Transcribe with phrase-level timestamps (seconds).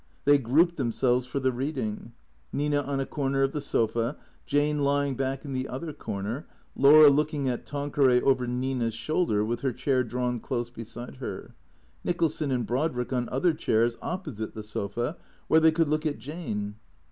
[0.25, 2.13] They grouped themselves for the reading,
[2.51, 6.47] Nina on a corner of the sofa; Jane lying back in the other cor ner;
[6.75, 11.53] Laura looking at Tanqueray over Nina's shoulder, with her chair drawn close beside her;
[12.03, 15.17] Nicholson and Brodrick on other chairs, opposite the sofa,
[15.47, 16.77] where they could look at Jane.